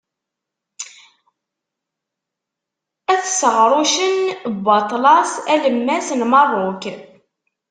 At 3.13 3.23
Seɣrucen 3.39 4.17
n 4.53 4.55
Waṭlas 4.65 5.31
Alemmas 5.53 6.07
n 6.19 6.21
Merruk. 6.31 6.83